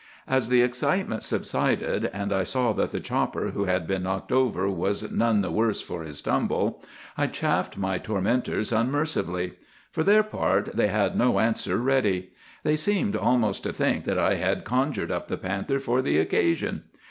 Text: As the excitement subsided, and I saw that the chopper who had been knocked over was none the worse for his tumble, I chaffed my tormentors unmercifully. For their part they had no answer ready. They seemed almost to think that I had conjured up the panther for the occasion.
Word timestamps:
As 0.27 0.49
the 0.49 0.63
excitement 0.63 1.21
subsided, 1.21 2.07
and 2.11 2.33
I 2.33 2.43
saw 2.43 2.73
that 2.73 2.89
the 2.89 2.99
chopper 2.99 3.51
who 3.51 3.65
had 3.65 3.85
been 3.85 4.01
knocked 4.01 4.31
over 4.31 4.67
was 4.67 5.11
none 5.11 5.41
the 5.41 5.51
worse 5.51 5.79
for 5.79 6.01
his 6.01 6.23
tumble, 6.23 6.81
I 7.19 7.27
chaffed 7.27 7.77
my 7.77 7.99
tormentors 7.99 8.71
unmercifully. 8.71 9.59
For 9.91 10.01
their 10.03 10.23
part 10.23 10.75
they 10.75 10.87
had 10.87 11.15
no 11.15 11.37
answer 11.39 11.77
ready. 11.77 12.31
They 12.63 12.77
seemed 12.77 13.15
almost 13.15 13.61
to 13.61 13.71
think 13.71 14.05
that 14.05 14.17
I 14.17 14.33
had 14.37 14.63
conjured 14.65 15.11
up 15.11 15.27
the 15.27 15.37
panther 15.37 15.77
for 15.77 16.01
the 16.01 16.17
occasion. 16.17 16.85